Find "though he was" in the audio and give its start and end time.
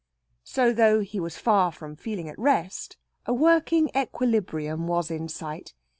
0.73-1.37